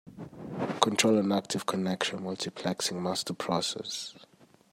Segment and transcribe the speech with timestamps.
[0.79, 4.15] Control an active connection multiplexing master process.